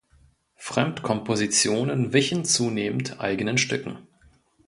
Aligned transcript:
Fremdkompositionen 0.55 2.11
wichen 2.11 2.43
zunehmend 2.43 3.19
eigenen 3.21 3.59
Stücken. 3.59 3.99